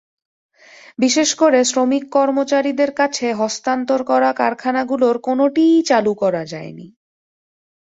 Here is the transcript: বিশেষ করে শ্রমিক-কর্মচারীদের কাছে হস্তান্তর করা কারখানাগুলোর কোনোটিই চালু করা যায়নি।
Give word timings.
বিশেষ 0.99 1.29
করে 1.35 1.59
শ্রমিক-কর্মচারীদের 1.63 2.91
কাছে 2.93 3.27
হস্তান্তর 3.33 3.99
করা 4.03 4.29
কারখানাগুলোর 4.33 5.15
কোনোটিই 5.19 5.75
চালু 5.83 6.13
করা 6.13 6.43
যায়নি। 6.45 6.87